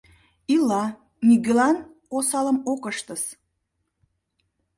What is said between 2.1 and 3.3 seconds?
осалым ок ыштыс...